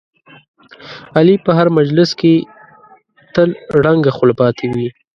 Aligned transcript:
علي 1.17 1.35
په 1.45 1.51
هر 1.57 1.67
مجلس 1.77 2.09
کې 2.19 2.33
تل 3.33 3.49
ړنګه 3.83 4.11
خوله 4.17 4.33
پاتې 4.41 4.65
وي. 4.73 4.87